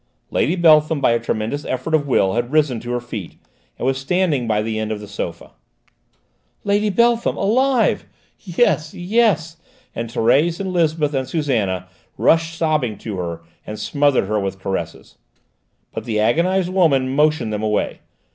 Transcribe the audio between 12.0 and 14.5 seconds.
rushed sobbing to her, and smothered her